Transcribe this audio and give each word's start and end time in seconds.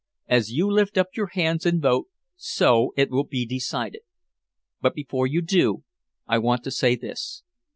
As 0.27 0.51
you 0.51 0.67
lift 0.67 0.97
up 0.97 1.09
your 1.13 1.27
hands 1.27 1.63
and 1.63 1.79
vote, 1.79 2.07
so 2.35 2.91
it 2.97 3.11
will 3.11 3.23
be 3.23 3.45
decided. 3.45 4.01
But 4.81 4.95
before 4.95 5.27
you 5.27 5.43
do 5.43 5.83
I 6.25 6.39
want 6.39 6.63
to 6.63 6.71
say 6.71 6.95
this. 6.95 7.43